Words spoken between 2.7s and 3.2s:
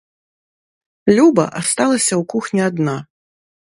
адна.